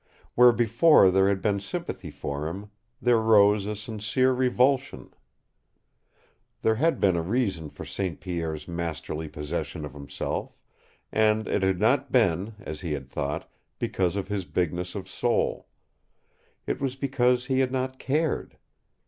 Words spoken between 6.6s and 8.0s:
There had been a reason for